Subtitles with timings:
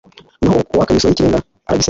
[0.41, 1.49] naho uwaka imisoro y'ikirenga aragisenya